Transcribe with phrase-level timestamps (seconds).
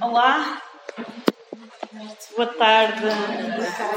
[0.00, 0.62] Olá,
[2.34, 3.04] boa tarde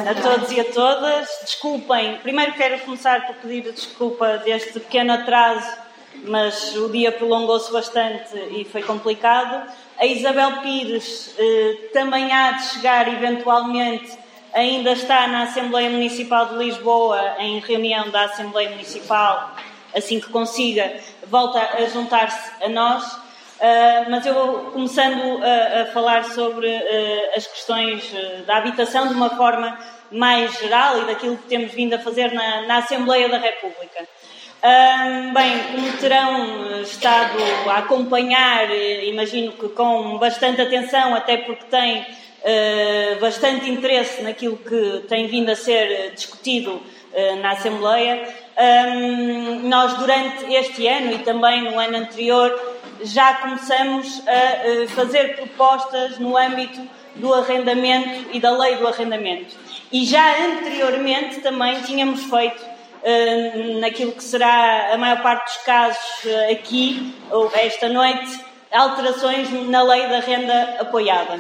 [0.10, 1.30] a todos e a todas.
[1.44, 5.66] Desculpem, primeiro quero começar por pedir desculpa deste pequeno atraso,
[6.26, 9.66] mas o dia prolongou-se bastante e foi complicado.
[9.98, 14.12] A Isabel Pires eh, também há de chegar eventualmente,
[14.52, 19.56] ainda está na Assembleia Municipal de Lisboa, em reunião da Assembleia Municipal,
[19.96, 23.23] assim que consiga, volta a juntar-se a nós.
[23.64, 29.14] Uh, mas eu começando a, a falar sobre uh, as questões uh, da habitação de
[29.14, 29.80] uma forma
[30.12, 34.06] mais geral e daquilo que temos vindo a fazer na, na Assembleia da República.
[35.34, 37.38] bem, como terão estado
[37.70, 38.70] a acompanhar,
[39.06, 42.06] imagino que com bastante atenção, até porque têm
[43.20, 46.82] bastante interesse naquilo que tem vindo a ser discutido
[47.42, 48.28] na Assembleia,
[49.64, 52.73] nós durante este ano e também no ano anterior
[53.04, 56.82] já começamos a fazer propostas no âmbito
[57.16, 59.56] do arrendamento e da lei do arrendamento.
[59.92, 62.64] E já anteriormente também tínhamos feito,
[63.04, 68.40] eh, naquilo que será a maior parte dos casos eh, aqui, ou esta noite,
[68.72, 71.40] alterações na lei da renda apoiada.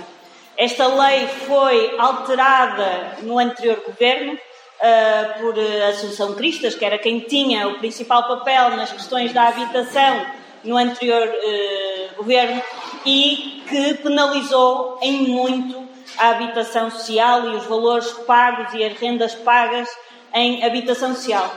[0.55, 4.37] Esta lei foi alterada no anterior governo,
[4.73, 5.55] Uh, por
[5.87, 10.25] Assunção Cristas, que era quem tinha o principal papel nas questões da habitação
[10.63, 12.61] no anterior uh, governo
[13.05, 19.35] e que penalizou em muito a habitação social e os valores pagos e as rendas
[19.35, 19.89] pagas
[20.33, 21.53] em habitação social.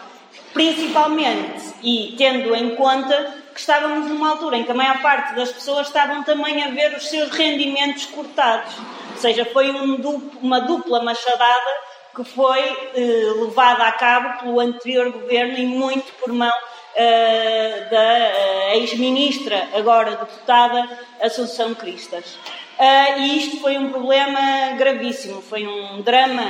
[0.52, 5.50] Principalmente, e tendo em conta que estávamos numa altura em que a maior parte das
[5.50, 8.72] pessoas estavam também a ver os seus rendimentos cortados.
[9.12, 11.70] Ou seja, foi um duplo, uma dupla machadada
[12.14, 12.60] que foi
[12.94, 16.52] eh, levada a cabo pelo anterior governo e muito por mão
[16.96, 20.88] uh, da uh, ex-ministra, agora deputada,
[21.20, 22.38] Assunção Cristas.
[22.78, 26.42] Uh, e isto foi um problema gravíssimo, foi um drama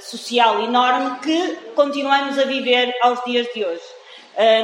[0.00, 3.82] social enorme que continuamos a viver aos dias de hoje.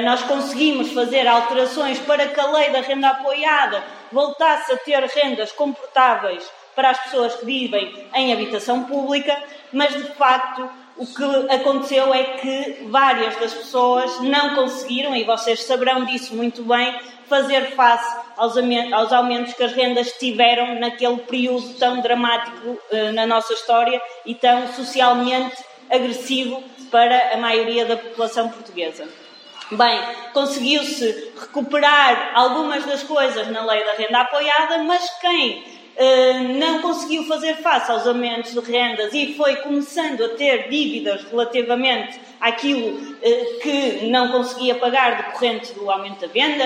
[0.03, 5.53] Nós conseguimos fazer alterações para que a lei da renda apoiada voltasse a ter rendas
[5.53, 9.41] comportáveis para as pessoas que vivem em habitação pública,
[9.73, 10.69] mas de facto
[11.01, 16.63] o que aconteceu é que várias das pessoas não conseguiram, e vocês saberão disso muito
[16.63, 16.95] bem,
[17.27, 23.55] fazer face aos, aumentos que as rendas tiveram naquele período tão dramático uh, na nossa
[23.55, 25.57] história e tão socialmente
[25.89, 29.09] agressivo para a maioria da população portuguesa.
[29.71, 30.01] Bem,
[30.35, 35.80] conseguiu-se recuperar algumas das coisas na lei da renda apoiada, mas quem eh,
[36.59, 42.19] não conseguiu fazer face aos aumentos de rendas e foi começando a ter dívidas relativamente
[42.41, 46.65] àquilo uh, que não conseguia pagar decorrente do aumento da venda,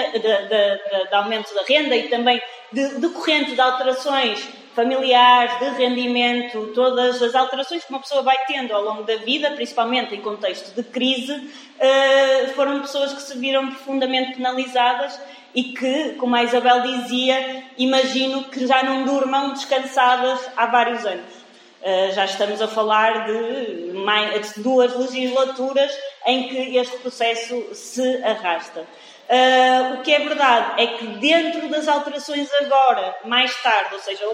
[1.11, 2.41] do aumento da renda e também
[2.73, 8.75] de, decorrente de alterações familiares, de rendimento, todas as alterações que uma pessoa vai tendo
[8.75, 13.69] ao longo da vida, principalmente em contexto de crise, uh, foram pessoas que se viram
[13.69, 15.19] profundamente penalizadas
[15.55, 21.33] e que, como a Isabel dizia, imagino que já não durmam descansadas há vários anos.
[21.81, 23.93] Uh, já estamos a falar de,
[24.57, 25.93] duas legislaturas
[26.27, 28.81] em que este processo se arrasta.
[28.81, 34.25] Uh, o que é verdade é que dentro das alterações agora, mais tarde, ou seja,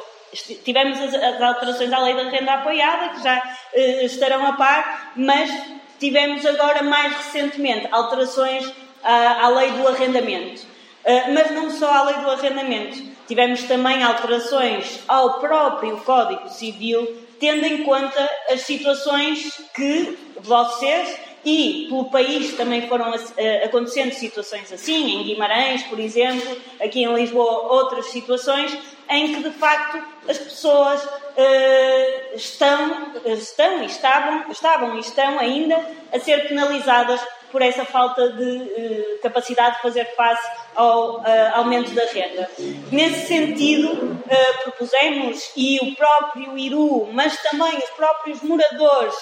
[0.65, 5.51] tivemos as, alterações à lei da renda apoiada, que já uh, estarão a par, mas
[5.99, 8.71] tivemos agora mais recentemente alterações
[9.03, 10.63] à, à lei do arrendamento.
[11.05, 13.11] Uh, mas não só à lei do arrendamento.
[13.27, 21.87] Tivemos também alterações ao próprio Código Civil, tendo em conta as situações que vocês e
[21.89, 27.73] pelo país também foram uh, acontecendo situações assim, em Guimarães, por exemplo, aqui em Lisboa,
[27.73, 28.77] outras situações
[29.11, 35.85] em que de facto as pessoas uh, estão, estão e estavam, estavam e estão ainda
[36.13, 41.25] a ser penalizadas por essa falta de uh, capacidade de fazer face ao uh,
[41.55, 42.49] aumento da renda.
[42.93, 44.17] Nesse sentido,
[44.63, 49.17] propusemos, e o próprio IRU, mas também os próprios moradores,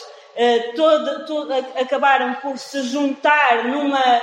[0.76, 4.22] todo, todo, acabaram por se juntar numa,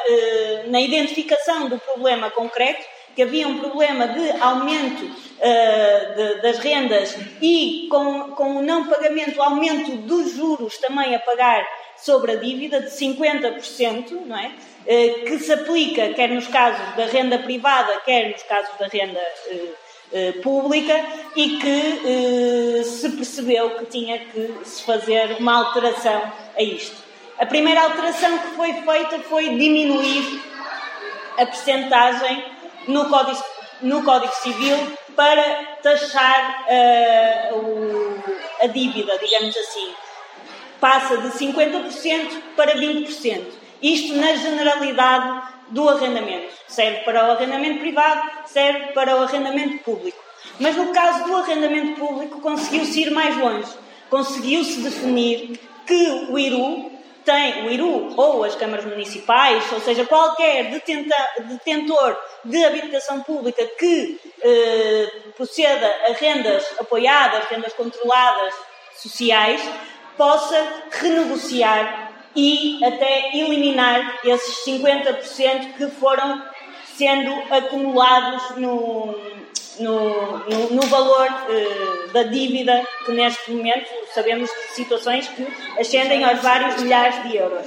[0.68, 2.86] na identificação do problema concreto,
[3.16, 5.04] que havia um problema de aumento
[6.16, 11.68] de, das rendas e com, com o não pagamento, aumento dos juros também a pagar
[11.98, 14.52] sobre a dívida de 50%, não é?
[14.88, 19.20] Eh, que se aplica quer nos casos da renda privada, quer nos casos da renda
[19.20, 19.74] eh, eh,
[20.42, 20.94] pública
[21.36, 26.22] e que se percebeu que tinha que se fazer uma alteração
[26.58, 26.96] a isto.
[27.38, 30.42] A primeira alteração que foi feita foi diminuir
[31.38, 32.46] a percentagem
[32.88, 33.44] no Código,
[33.82, 34.78] no Código Civil
[35.16, 38.24] para taxar uh, o,
[38.62, 39.94] a dívida, digamos assim.
[40.80, 43.46] Passa de 50% para 20%.
[43.82, 46.54] Isto na generalidade do arrendamento.
[46.68, 50.18] Serve para o arrendamento privado, serve para o arrendamento público.
[50.60, 53.72] Mas no caso do arrendamento público, conseguiu-se ir mais longe.
[54.10, 56.92] Conseguiu-se definir que o IRU
[57.26, 63.66] tem, o IRU ou as câmaras municipais, ou seja, qualquer detenta, detentor de habitação pública
[63.80, 68.54] que eh, proceda a rendas apoiadas, rendas controladas
[68.96, 69.62] sociais,
[70.16, 72.05] possa renegociar
[72.36, 76.42] e até eliminar esses 50% que foram
[76.98, 79.18] sendo acumulados no,
[79.80, 85.48] no, no, no valor uh, da dívida que neste momento sabemos situações que
[85.80, 87.66] ascendem aos vários milhares de euros.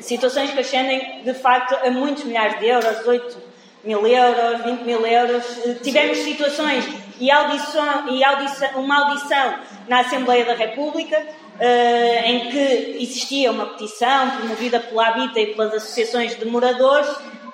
[0.00, 3.52] Situações que ascendem de facto a muitos milhares de euros, 8
[3.84, 5.44] mil euros, 20 mil euros.
[5.64, 6.84] Eh, tivemos situações
[7.20, 9.58] e, audição, e audição, uma audição
[9.88, 11.24] na Assembleia da República
[11.56, 17.08] uh, em que existia uma petição promovida pela Habita e pelas associações de moradores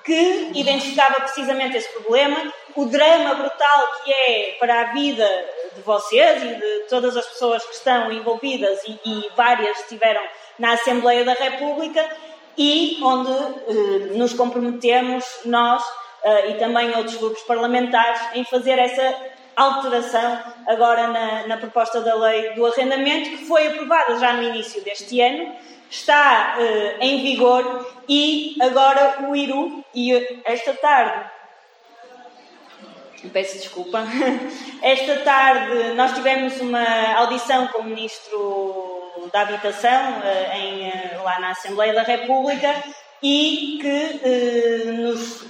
[0.04, 5.28] que identificava precisamente esse problema, o drama brutal que é para a vida
[5.74, 10.22] de vocês e de todas as pessoas que estão envolvidas e, e várias estiveram
[10.58, 12.08] na Assembleia da República
[12.56, 15.82] e onde eh, nos comprometemos nós
[16.24, 19.14] eh, e também outros grupos parlamentares em fazer essa
[19.58, 24.82] alteração agora na, na proposta da lei do arrendamento que foi aprovada já no início
[24.82, 25.52] deste ano
[25.90, 30.12] está uh, em vigor e agora o IRU, e
[30.44, 31.30] esta tarde,
[33.32, 34.04] peço desculpa,
[34.82, 41.50] esta tarde nós tivemos uma audição com o Ministro da Habitação uh, em, lá na
[41.50, 42.74] Assembleia da República
[43.22, 45.44] e que nos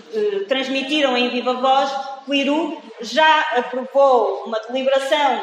[0.49, 1.91] transmitiram em viva voz
[2.29, 5.43] o IRU já aprovou uma deliberação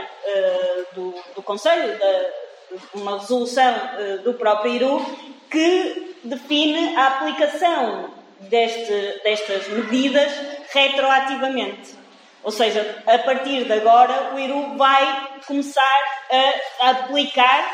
[0.93, 2.45] do, do Conselho da
[2.93, 5.05] uma resolução uh, do próprio IRU
[5.49, 8.11] que define a aplicação
[8.41, 10.31] deste, destas medidas
[10.71, 11.95] retroativamente.
[12.43, 15.81] Ou seja, a partir de agora, o IRU vai começar
[16.81, 17.71] a aplicar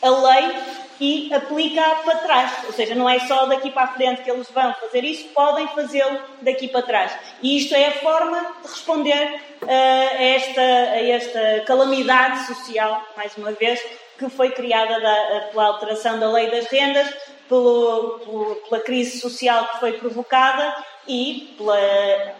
[0.00, 0.56] a lei
[1.00, 2.64] e aplica para trás.
[2.66, 5.66] Ou seja, não é só daqui para a frente que eles vão fazer isso, podem
[5.68, 7.12] fazê-lo daqui para trás.
[7.42, 13.36] E isto é a forma de responder uh, a, esta, a esta calamidade social, mais
[13.36, 13.80] uma vez,
[14.18, 17.12] que foi criada da, pela alteração da lei das rendas,
[17.48, 20.74] pelo, pelo, pela crise social que foi provocada
[21.06, 22.34] e pela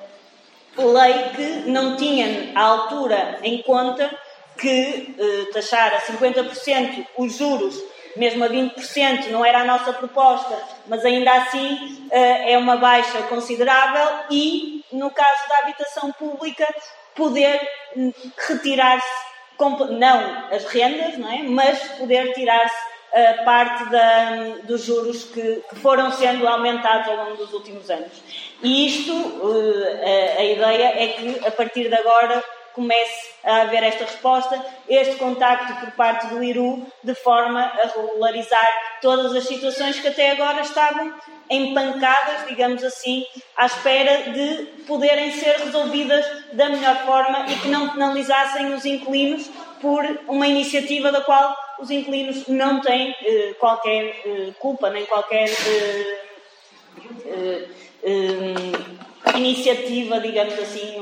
[0.76, 4.10] lei que não tinha à altura em conta
[4.58, 7.82] que eh, taxar a 50% os juros,
[8.16, 10.56] mesmo a 20%, não era a nossa proposta,
[10.86, 16.66] mas ainda assim eh, é uma baixa considerável e, no caso da habitação pública,
[17.14, 17.60] poder
[17.96, 18.12] hum,
[18.48, 19.32] retirar-se
[19.90, 21.42] não as rendas, não é?
[21.42, 27.36] mas poder tirar-se uh, parte da, dos juros que, que, foram sendo aumentados ao longo
[27.36, 28.12] dos últimos anos.
[28.62, 32.42] E isto, uh, a, a ideia é que a partir de agora
[32.74, 38.68] comece a haver esta resposta, este contacto por parte do IRU, de forma a regularizar
[39.00, 41.12] todas as situações que até agora estavam
[41.50, 43.26] empancadas, digamos assim,
[43.56, 49.50] à espera de poderem ser resolvidas da melhor forma e que não penalizassem os inquilinos
[49.80, 55.48] por uma iniciativa da qual os inquilinos não têm eh, qualquer eh, culpa, nem qualquer
[55.48, 56.20] eh,
[57.26, 57.68] eh,
[58.04, 61.00] eh, iniciativa, digamos assim,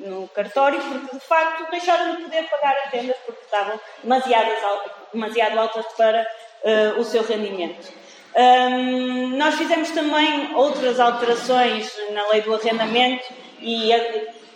[0.00, 5.86] no, cartório, porque de facto deixaram de poder pagar as rendas porque estavam demasiado, altas
[5.96, 6.26] para
[6.64, 7.92] eh, o seu rendimento.
[8.34, 13.24] Um, nós fizemos também outras alterações na lei do arrendamento
[13.60, 13.90] e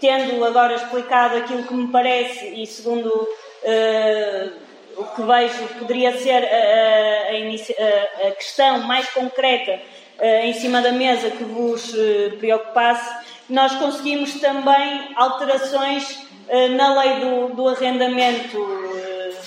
[0.00, 4.52] tendo agora explicado aquilo que me parece e segundo uh,
[4.96, 9.80] o que vejo poderia ser a, a, a, questão mais concreta
[10.20, 16.24] uh, em cima da mesa que vos uh, preocupasse, nós conseguimos também alterações
[16.76, 18.58] na lei do, do arrendamento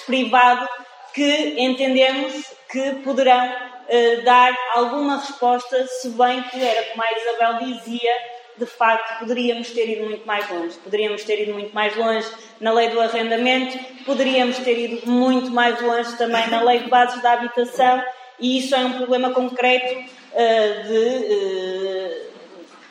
[0.05, 0.67] privado
[1.13, 7.73] que entendemos que poderão uh, dar alguma resposta, se bem que era como a Isabel
[7.73, 8.11] dizia,
[8.57, 10.77] de facto poderíamos ter ido muito mais longe.
[10.77, 12.27] Poderíamos ter ido muito mais longe
[12.59, 17.21] na lei do arrendamento, poderíamos ter ido muito mais longe também na lei de bases
[17.21, 18.03] da habitação,
[18.39, 21.76] e isso é um problema concreto uh, de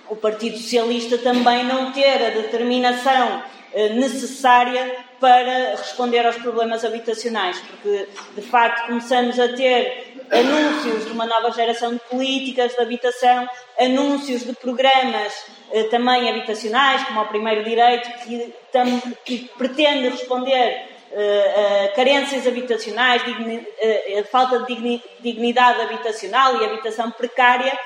[0.08, 3.42] o Partido Socialista também não ter a determinação
[3.94, 11.26] necessária para responder aos problemas habitacionais, porque de facto começamos a ter anúncios de uma
[11.26, 13.48] nova geração de políticas de habitação,
[13.78, 15.32] anúncios de programas
[15.72, 22.46] eh, também habitacionais, como o primeiro direito, que, tam, que pretende responder uh, a carências
[22.46, 27.76] habitacionais, uh, falta de dignidade habitacional e habitação precária,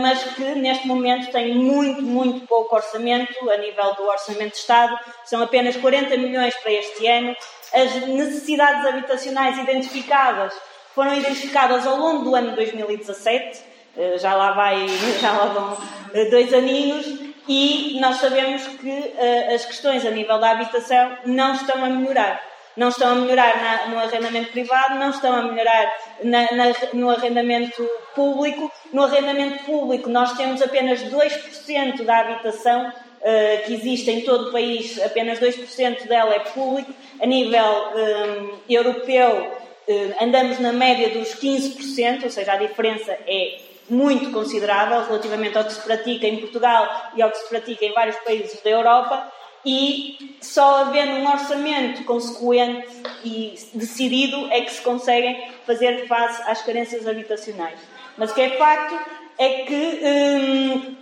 [0.00, 4.98] mas que neste momento tem muito, muito pouco orçamento a nível do orçamento de Estado,
[5.24, 7.36] são apenas 40 milhões para este ano.
[7.72, 10.52] As necessidades habitacionais identificadas
[10.94, 14.86] foram identificadas ao longo do ano 2017 eh, já lá vai,
[15.20, 15.78] já lá vão
[16.12, 17.06] eh, dois aninhos
[17.48, 19.14] e nós sabemos que
[19.52, 22.51] as questões a nível da habitação não estão a melhorar.
[22.76, 26.64] Não estão a melhorar na, no arrendamento privado, não estão a melhorar na, na,
[26.94, 28.70] no arrendamento público.
[28.92, 34.52] No arrendamento público, nós temos apenas 2% da habitação uh, que existe em todo o
[34.52, 36.92] país, apenas 2% dela é público.
[37.20, 39.52] A nível um, europeu,
[39.88, 43.58] uh, andamos na média dos 15%, ou seja, a diferença é
[43.90, 47.92] muito considerável relativamente ao que se pratica em Portugal e ao que se pratica em
[47.92, 49.30] vários países da Europa
[49.64, 52.88] e só havendo um orçamento consequente
[53.24, 57.78] e decidido é que se conseguem fazer face às carências habitacionais.
[58.16, 58.98] Mas o que é facto
[59.38, 60.96] é que hum,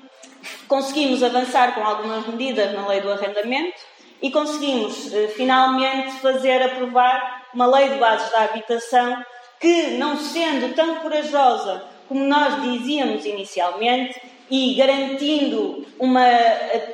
[0.68, 3.78] conseguimos avançar com algumas medidas na lei do arrendamento
[4.22, 9.24] e conseguimos eh, finalmente fazer aprovar uma lei de bases da habitação
[9.58, 16.26] que, não sendo tão corajosa como nós dizíamos inicialmente, e garantindo uma,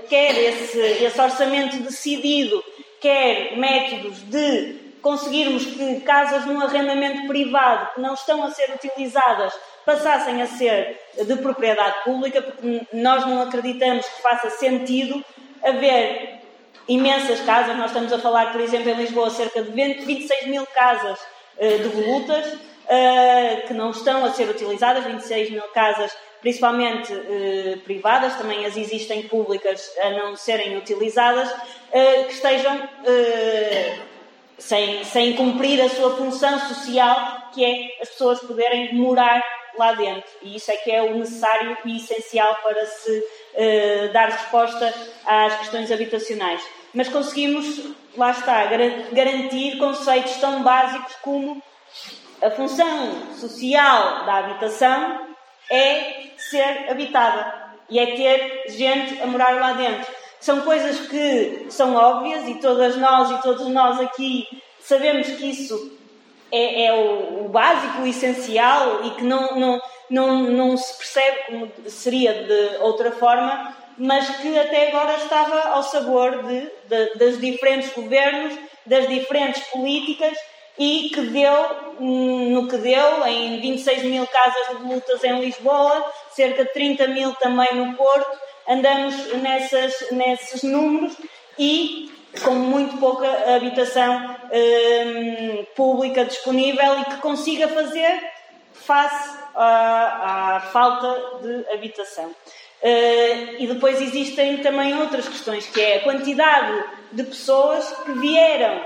[0.08, 2.62] quer esse, esse orçamento decidido,
[3.00, 9.52] quer métodos de conseguirmos que casas no arrendamento privado que não estão a ser utilizadas
[9.84, 15.24] passassem a ser de propriedade pública, porque nós não acreditamos que faça sentido
[15.62, 16.40] haver
[16.88, 17.76] imensas casas.
[17.76, 21.78] Nós estamos a falar, por exemplo, em Lisboa, cerca de 20, 26 mil casas uh,
[21.78, 26.12] devolutas uh, que não estão a ser utilizadas, 26 mil casas,
[26.46, 32.88] principalmente uh, privadas, também as existem públicas a não serem utilizadas, uh, que estejam
[34.56, 39.42] sem, sem cumprir a sua função social, que é as pessoas poderem morar
[39.76, 40.30] lá dentro.
[40.40, 44.94] E isso é que é o necessário e essencial para se uh, dar resposta
[45.26, 46.62] às questões habitacionais.
[46.94, 48.66] Mas conseguimos, lá está,
[49.10, 51.60] garantir conceitos tão básicos como
[52.40, 55.26] a função social da habitação
[55.68, 60.12] é ser habitada e é ter gente a morar lá dentro.
[60.40, 64.46] São coisas que são óbvias e todas nós e todos nós aqui
[64.80, 65.98] sabemos que isso
[66.52, 71.38] é, é o, o, básico, o essencial e que não, não, não, não se percebe
[71.46, 77.40] como seria de outra forma, mas que até agora estava ao sabor de, de, das
[77.40, 80.36] diferentes governos, das diferentes políticas
[80.78, 81.66] e que deu
[82.00, 87.08] hum, no que deu, em 26 mil casas de lutas em Lisboa, cerca de 30
[87.08, 91.16] mil também no Porto, andamos nessas, nesses números
[91.58, 92.10] e
[92.44, 98.20] com muito pouca habitação hum, pública disponível e que consiga fazer
[98.72, 102.34] face à, à falta de habitação.
[102.82, 108.84] Uh, e depois existem também outras questões, que é a quantidade de pessoas que vieram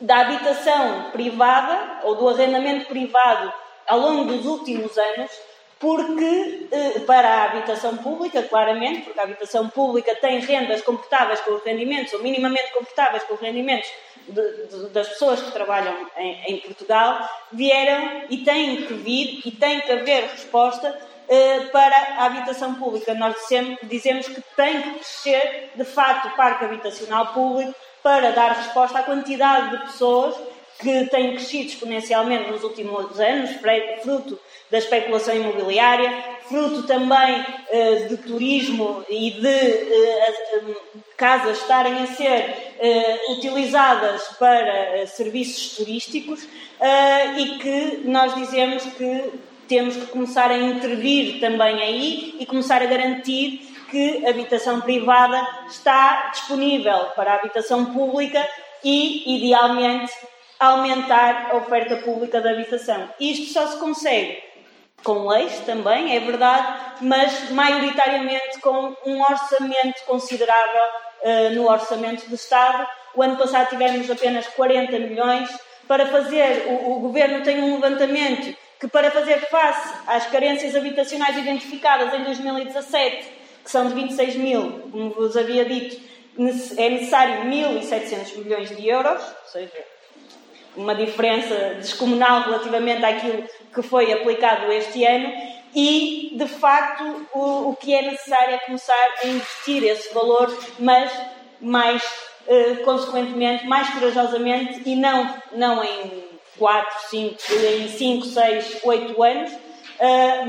[0.00, 3.52] da habitação privada ou do arrendamento privado
[3.86, 5.30] ao longo dos últimos anos,
[5.78, 11.52] porque eh, para a habitação pública, claramente, porque a habitação pública tem rendas comportáveis com
[11.52, 13.88] os rendimentos, ou minimamente comportáveis com os rendimentos
[14.26, 19.50] de, de, das pessoas que trabalham em, em, Portugal, vieram e têm que vir e
[19.50, 20.98] tem que haver resposta
[21.28, 23.14] eh, para a habitação pública.
[23.14, 27.74] Nós dizemos, dizemos que tem que crescer, de facto, o parque habitacional público
[28.06, 30.36] para dar resposta à quantidade de pessoas
[30.78, 33.50] que têm crescido exponencialmente nos últimos anos,
[34.00, 34.38] fruto
[34.70, 36.12] da especulação imobiliária,
[36.48, 40.76] fruto também uh, de turismo e de uh,
[41.16, 42.76] casas estarem a ser
[43.30, 46.46] utilizadas para serviços turísticos
[47.38, 49.32] e que nós dizemos que
[49.66, 56.30] temos que começar a intervir também aí e começar a garantir que habitação privada está
[56.30, 58.46] disponível para a habitação pública
[58.82, 60.12] e, idealmente,
[60.58, 63.08] aumentar a oferta pública de habitação.
[63.20, 64.42] Isto só se consegue
[65.02, 70.82] com leis também, é verdade, mas maioritariamente com um orçamento considerável
[71.22, 72.86] uh, no orçamento do Estado.
[73.14, 75.48] O ano passado tivemos apenas 40 milhões
[75.86, 76.66] para fazer.
[76.68, 82.24] O, o Governo tem um levantamento que, para fazer face às carências habitacionais identificadas em
[82.24, 83.35] 2017,
[83.66, 86.00] que são de 26 mil, como vos havia dito,
[86.76, 89.84] é necessário 1.700 milhões de euros, ou seja,
[90.76, 93.42] uma diferença descomunal relativamente àquilo
[93.74, 95.32] que foi aplicado este ano,
[95.74, 101.12] e, de facto, o, o que é necessário é começar a investir esse valor, mas
[101.60, 102.04] mais
[102.46, 106.24] uh, consequentemente, mais corajosamente e não, não em
[106.56, 109.65] 4, 5, em 5, 6, 8 anos,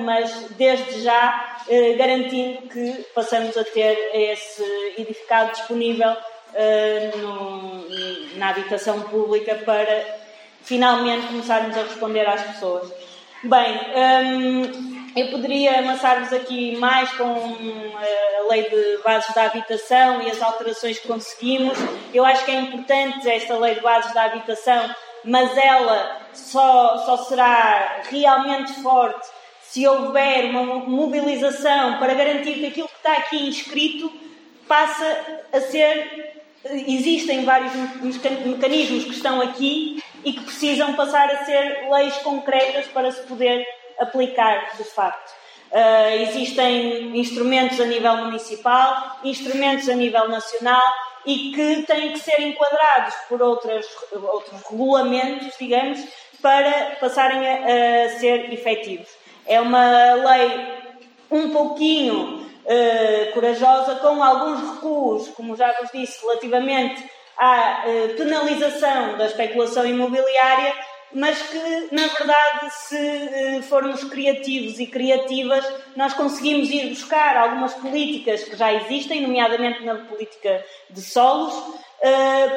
[0.04, 4.63] mas desde já uh, garantindo que passamos a ter esse
[4.98, 6.16] edificado disponível
[7.18, 10.04] no, na habitação pública para
[10.63, 12.92] finalmente começarmos a responder às pessoas.
[13.44, 13.80] Bem,
[15.16, 17.24] eu poderia amassar-vos aqui mais com
[18.01, 21.77] eh, a lei de bases da habitação e as alterações que conseguimos.
[22.13, 27.18] Eu acho que é importante esta lei de bases da habitação, mas ela só, só
[27.18, 29.27] será realmente forte
[29.69, 34.12] se houver uma mobilização para garantir que aquilo que está aqui inscrito
[34.67, 36.36] passa a ser.
[36.65, 37.74] Existem vários
[38.45, 43.65] mecanismos que estão aqui e que precisam passar a ser leis concretas para se poder
[44.00, 45.31] aplicar de facto.
[45.71, 50.81] Uh, existem instrumentos a nível municipal, instrumentos a nível nacional
[51.25, 56.01] e que têm que ser enquadrados por outras, outros regulamentos, digamos,
[56.41, 59.09] para passarem a, a ser efetivos.
[59.48, 60.77] É uma lei
[61.32, 67.04] um pouquinho uh, corajosa, com alguns recuos, como já vos disse, relativamente
[67.38, 70.74] à uh, penalização da especulação imobiliária,
[71.13, 72.96] mas que, na verdade, se
[73.58, 79.84] uh, formos criativos e criativas, nós conseguimos ir buscar algumas políticas que já existem, nomeadamente
[79.84, 81.54] na política de solos,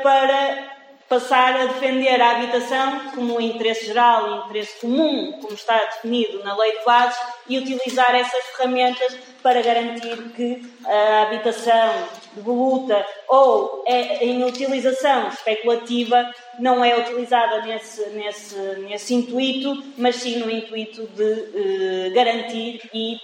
[0.02, 0.79] para
[1.10, 6.78] passar a defender a habitação como interesse geral interesse comum, como está definido na Lei
[6.78, 14.44] de Bases, e utilizar essas ferramentas para garantir que a habitação devoluta ou é em
[14.44, 18.56] utilização especulativa não é utilizada nesse, nesse,
[18.88, 23.18] nesse intuito, mas sim no intuito de eh, garantir e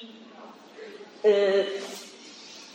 [1.23, 1.67] eh,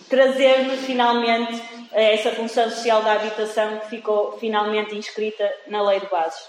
[0.08, 6.08] trazer-nos finalmente a essa função social da habitação que ficou finalmente inscrita na Lei de
[6.08, 6.42] Bases.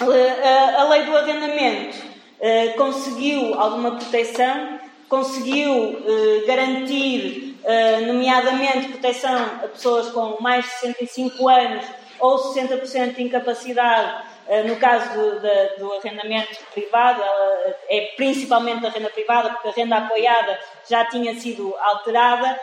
[0.00, 1.96] A, Lei do Arrendamento
[2.40, 10.70] eh, conseguiu alguma proteção, conseguiu eh, garantir, eh, nomeadamente, proteção a pessoas com mais de
[10.70, 11.84] 65 anos
[12.18, 14.30] ou 60% de incapacidade
[14.66, 19.98] no caso do, do, arrendamento privado, ela é principalmente da renda privada, porque a renda
[19.98, 20.58] apoiada
[20.88, 22.58] já tinha sido alterada,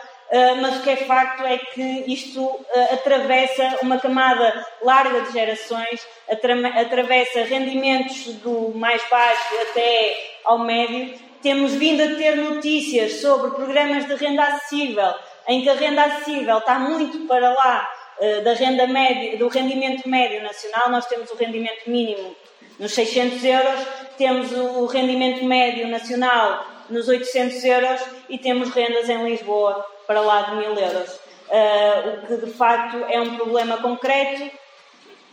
[0.60, 6.06] mas o que é facto é que isto uh, atravessa uma camada larga de gerações,
[6.30, 11.18] atra atravessa rendimentos do mais baixo até ao médio.
[11.42, 15.14] Temos vindo a ter notícias sobre programas de renda acessível,
[15.46, 20.06] em que a renda acessível está muito para lá uh, da renda média, do rendimento
[20.06, 20.90] médio nacional.
[20.90, 22.36] Nós temos o rendimento mínimo
[22.78, 23.80] nos 600 euros,
[24.18, 30.40] temos o rendimento médio nacional nos 800 euros e temos rendas em Lisboa para lá
[30.40, 31.20] de mil euros.
[31.50, 34.50] Uh, o que de facto é um problema concreto,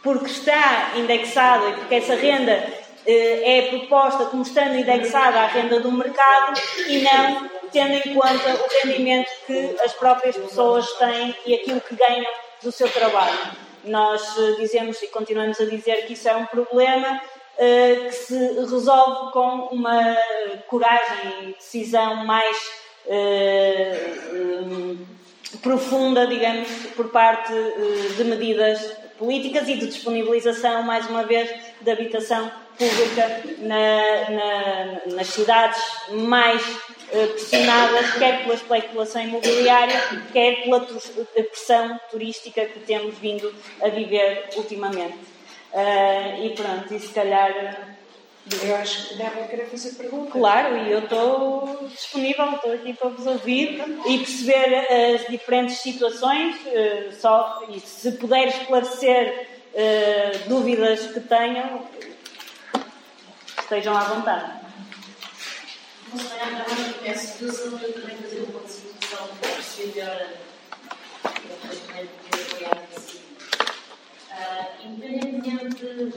[0.04, 5.80] porque está indexado e porque essa renda uh, é proposta como estando indexada à renda
[5.80, 11.56] do mercado e não tendo em conta o rendimento que as próprias pessoas têm e
[11.56, 12.26] aquilo que ganham
[12.62, 13.38] do seu trabalho.
[13.86, 17.22] Nós uh, dizemos e continuamos a dizer que isso é um problema
[17.58, 20.18] que se resolve com uma
[20.68, 22.85] coragem e decisão mais
[25.62, 31.50] profunda, digamos, por parte uh, de medidas políticas e de disponibilização, mais uma vez,
[31.82, 36.62] de habitação pública na, na, nas cidades mais
[37.10, 39.96] pressionadas, quer pela especulação imobiliária,
[40.34, 45.18] quer pela pressão turística que temos vindo a viver ultimamente.
[46.44, 47.95] E pronto, e se calhar
[48.62, 50.34] eu acho que devem querer fazer perguntas.
[50.34, 56.56] Claro, e eu estou disponível, estou aqui para vos ouvir e perceber as diferentes situações,
[56.68, 61.88] eh, só, e se puder esclarecer uh, dúvidas que tenham,
[63.60, 64.66] estejam à vontade.
[66.14, 70.38] Não sei, a situação eu também fazer uma situação para perceber
[72.60, 72.84] melhor
[74.32, 76.13] uh, independentemente de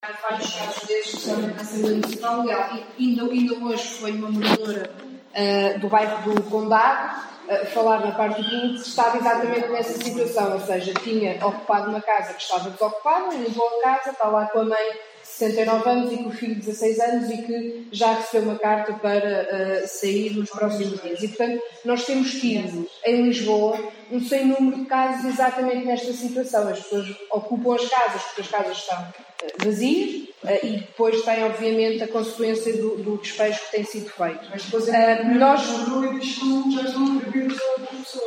[0.00, 2.70] vários casos destes são na Municipal Legal.
[2.98, 8.12] E ainda, ainda hoje foi uma moradora uh, do bairro do Condado uh, falar na
[8.12, 12.70] parte do que estava exatamente nessa situação, ou seja, tinha ocupado uma casa que estava
[12.70, 16.32] desocupada, levou a casa, está lá com a mãe de 69 anos e com o
[16.32, 19.48] filho de 16 anos e que já recebeu uma carta para
[19.82, 21.22] uh, sair nos próximos dias.
[21.22, 23.78] E, portanto, nós temos tido em Lisboa
[24.10, 26.68] um sem número de casos exatamente nesta situação.
[26.68, 29.06] As pessoas ocupam as casas porque as casas estão
[29.42, 34.10] eh, vazias eh, e depois tem, obviamente, a consequência do, do despejo que tem sido
[34.10, 34.40] feito.
[34.50, 35.60] Mas depois Uh, nós,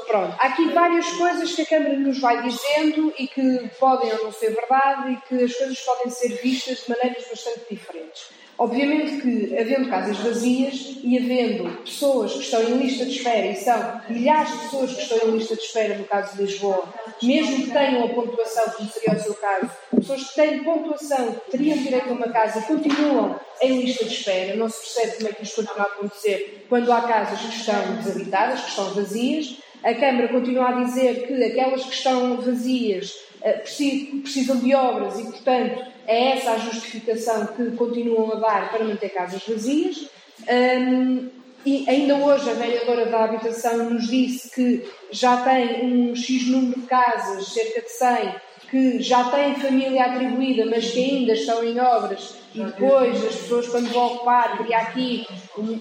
[0.08, 4.26] pronto, há aqui várias coisas que a Câmara nos vai dizendo e que podem ou
[4.26, 8.30] não ser verdade e que as coisas podem ser vistas de maneiras bastante diferentes.
[8.58, 13.56] Obviamente que, havendo casas vazias e havendo pessoas que estão em lista de espera, e
[13.56, 16.84] são milhares de pessoas que estão em lista de espera no caso de Lisboa,
[17.22, 21.52] mesmo que tenham a pontuação, como seria o seu caso, pessoas que têm pontuação, que
[21.52, 25.34] teriam direito a uma casa, continuam em lista de espera, não se percebe como é
[25.34, 29.58] que isto continua a acontecer quando há casas que estão desabitadas, que estão vazias.
[29.84, 35.20] A Câmara continua a dizer que aquelas que estão vazias eh, preci- precisam de obras
[35.20, 40.08] e, portanto, é essa a justificação que continuam a dar para manter casas vazias.
[40.50, 41.30] Hum,
[41.66, 46.80] e ainda hoje a vereadora da habitação nos disse que já tem um X número
[46.80, 48.36] de casas, cerca de 100,
[48.70, 53.68] que já têm família atribuída, mas que ainda estão em obras, e depois as pessoas,
[53.68, 55.26] quando vão ocupar, cria aqui.
[55.58, 55.80] um-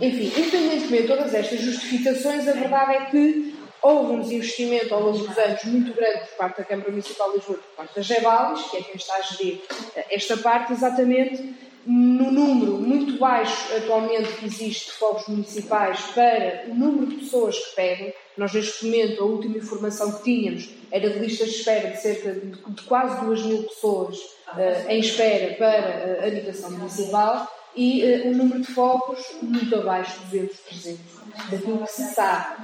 [0.00, 3.53] Enfim, independentemente de todas estas justificações, a verdade é que
[3.84, 7.36] houve um desinvestimento ao longo dos anos muito grande por parte da Câmara Municipal de
[7.36, 9.60] Lisboa, por parte da Gebalis, que é quem está a gerir
[9.94, 11.54] eh, esta parte, exatamente
[11.86, 17.58] no número muito baixo atualmente que existe de fogos municipais para o número de pessoas
[17.58, 18.14] que pedem.
[18.38, 22.32] Nós, neste momento, a última informação que tínhamos era de listas de espera de cerca
[22.32, 24.18] de, de quase 2 mil pessoas
[24.56, 29.74] eh, em espera para eh, a habitação municipal e eh, o número de focos muito
[29.76, 31.13] abaixo, 200, 300
[31.50, 32.56] daquilo que se sabe.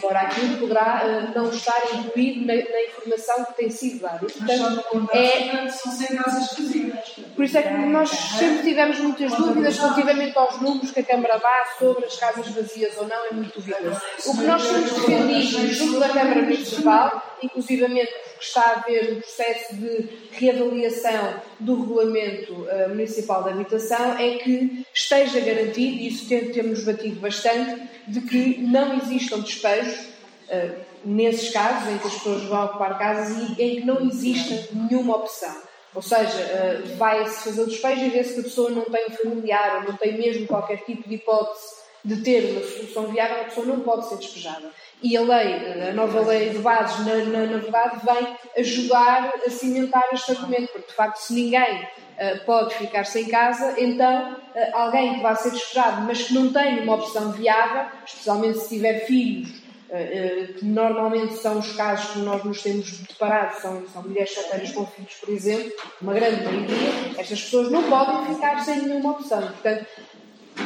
[0.00, 4.18] Fora aquilo poderá eh, não estar incluído na, na informação que tem sido dada.
[4.26, 7.08] Portanto, é, são 100 casas vazias.
[7.36, 11.38] por isso é que nós sempre tivemos muitas dúvidas relativamente aos números que a Câmara
[11.38, 14.00] dá sobre as casas vazias ou não, é muito duvidoso.
[14.26, 19.20] O que nós temos defendido junto da Câmara Municipal, inclusivamente porque está a haver um
[19.20, 26.28] processo de reavaliação do Regulamento eh, Municipal de Habitação, é que esteja garantido, e isso
[26.28, 30.06] tem- temos batido bastante, de que não existam despejos
[30.48, 30.72] eh,
[31.04, 35.16] nesses casos em que as pessoas vão ocupar casas e em que não exista nenhuma
[35.16, 35.54] opção.
[35.94, 39.16] Ou seja, eh, vai-se fazer o despejo e vê-se que a pessoa não tem um
[39.16, 43.44] familiar ou não tem mesmo qualquer tipo de hipótese de ter uma solução viável, a
[43.44, 44.70] pessoa não pode ser despejada.
[45.02, 49.50] E a lei, a nova lei de bases, na, na, na verdade, vem ajudar a
[49.50, 54.70] cimentar este argumento, porque de facto, se ninguém eh, pode ficar sem casa, então eh,
[54.74, 59.06] alguém que vai ser despejado, mas que não tem uma opção viável, especialmente se tiver
[59.06, 64.34] filhos, eh, que normalmente são os casos que nós nos temos deparado, são, são mulheres
[64.34, 69.12] solteiras com filhos, por exemplo, uma grande maioria, estas pessoas não podem ficar sem nenhuma
[69.12, 69.40] opção.
[69.40, 69.86] Portanto,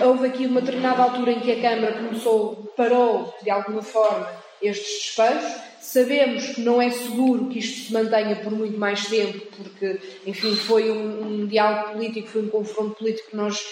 [0.02, 4.28] houve aqui uma determinada altura em que a Câmara começou, parou de alguma forma
[4.60, 5.52] estes despejos.
[5.80, 10.56] Sabemos que não é seguro que isto se mantenha por muito mais tempo, porque, enfim,
[10.56, 13.62] foi um, um diálogo político, foi um confronto político que nós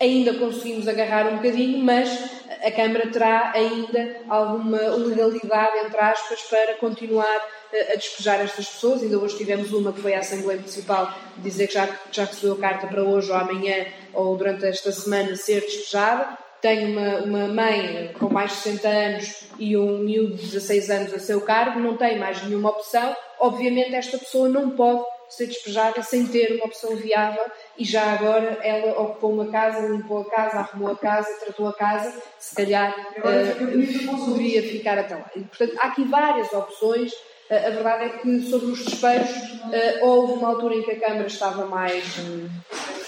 [0.00, 2.10] ainda conseguimos agarrar um bocadinho, mas
[2.64, 7.40] a Câmara terá ainda alguma legalidade, entre aspas, para continuar
[7.72, 9.02] eh, a despejar estas pessoas.
[9.02, 12.58] Ainda hoje tivemos uma que foi à Assembleia Municipal dizer que já, já recebeu a
[12.58, 13.86] carta para hoje ou amanhã
[14.16, 16.36] ou durante esta semana ser despejada.
[16.60, 21.14] Tenho uma, uma mãe com mais de 60 anos e um miúdo de 16 anos
[21.14, 23.14] a seu cargo, não tem mais nenhuma opção.
[23.38, 27.42] Obviamente, esta pessoa não pode ser despejada sem ter uma opção viável
[27.76, 31.74] e já agora ela ocupou uma casa, limpou a casa, arrumou a casa, tratou a
[31.74, 34.24] casa, se calhar outros.
[34.24, 35.30] poderia ficar até lá.
[35.36, 37.12] E, portanto, há aqui várias opções.
[37.50, 39.36] Eh, A verdade é que sobre os despejos
[39.72, 42.04] eh, houve uma altura em que a Câmara estava mais,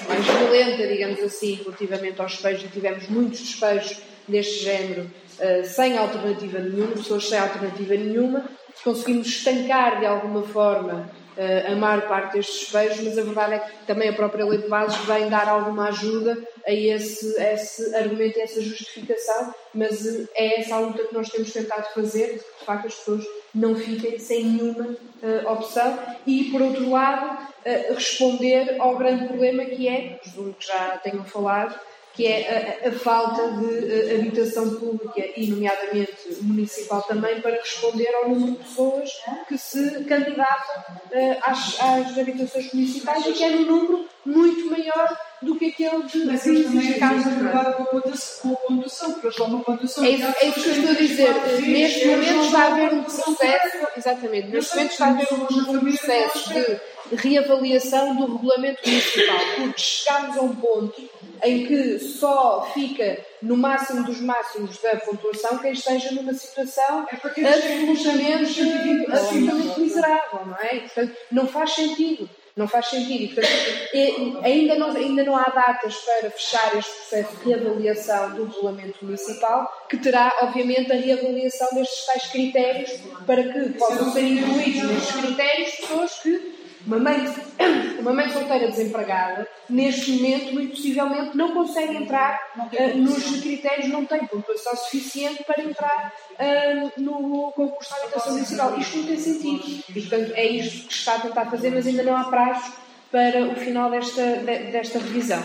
[0.08, 5.96] mais violenta, digamos assim, relativamente aos despejos e tivemos muitos despejos deste género eh, sem
[5.96, 8.44] alternativa nenhuma, pessoas sem alternativa nenhuma.
[8.82, 13.58] Conseguimos estancar de alguma forma eh, a maior parte destes despejos, mas a verdade é
[13.60, 17.94] que também a própria lei de bases vem dar alguma ajuda a esse, a esse
[17.94, 22.32] argumento, a essa justificação, mas eh, é essa a luta que nós temos tentado fazer,
[22.32, 25.98] de que de facto as pessoas não fiquem sem nenhuma eh, opção.
[26.26, 31.24] E, por outro lado, eh, responder ao grande problema que é, presumo que já tenham
[31.24, 31.78] falado,
[32.18, 38.28] que é a, a falta de habitação pública e, nomeadamente, municipal também, para responder ao
[38.28, 39.08] número de pessoas
[39.46, 45.16] que se candidatam eh, às, às habitações municipais e que é num número muito maior
[45.40, 50.04] do que aquele de Mas eles também trabalhar com a pontuação, porque eles uma pontuação.
[50.04, 51.34] É isso, é isso que eu estou a dizer.
[51.68, 55.78] Neste momento está a haver um processo, exatamente, neste momento está a haver um, um
[55.78, 56.80] processo de
[57.16, 61.02] reavaliação do regulamento municipal, porque chegámos a um ponto
[61.44, 67.14] em que só fica no máximo dos máximos da pontuação quem esteja numa situação É
[67.14, 70.80] absolutamente, 120, absolutamente miserável, não é?
[70.80, 72.28] Portanto, não faz sentido.
[72.56, 73.22] Não faz sentido.
[73.22, 78.34] E, portanto, e- ainda, não, ainda não há datas para fechar este processo de reavaliação
[78.34, 82.90] do regulamento municipal, que terá, obviamente, a reavaliação destes tais critérios
[83.24, 86.47] para que possam ser incluídos nestes critérios pessoas que
[86.88, 87.34] uma mãe,
[88.00, 92.40] uma mãe solteira desempregada, neste momento, muito possivelmente, não consegue entrar
[92.72, 98.78] eh, nos critérios, não tem pontuação suficiente para entrar eh, no concurso de habitação municipal.
[98.78, 99.84] Isto não tem sentido.
[99.90, 102.72] E, portanto, é isto que está a tentar fazer, mas ainda não há prazos
[103.12, 105.42] para o final desta, de- desta revisão.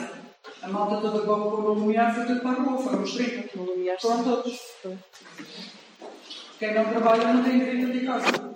[0.62, 3.50] A malta toda que ocupou no Lumiar foi tudo para a rua, foram os 30.
[4.02, 4.60] Foram todos.
[6.58, 8.54] Quem não trabalha não tem direito de casa.